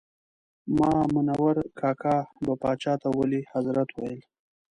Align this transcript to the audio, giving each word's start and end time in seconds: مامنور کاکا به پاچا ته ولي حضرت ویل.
مامنور 0.77 1.55
کاکا 1.79 2.15
به 2.43 2.53
پاچا 2.61 2.93
ته 3.01 3.07
ولي 3.17 3.41
حضرت 3.53 3.89
ویل. 3.97 4.19